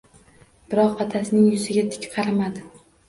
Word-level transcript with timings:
Biroq, 0.71 1.03
otasining 1.05 1.45
yuziga 1.51 1.85
tik 1.97 2.09
qaramadi. 2.17 2.65